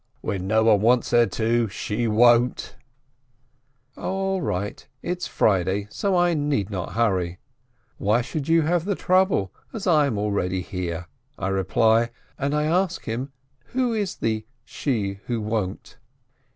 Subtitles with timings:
[0.21, 2.75] When one wants her to, she won't!"
[4.03, 7.37] "All right, it's Friday, so I need not hurry.
[7.99, 11.05] Why should you have the trouble, as I am already here?"
[11.37, 12.09] I reply,
[12.39, 13.31] and ask him
[13.77, 15.99] who is the "she who won't."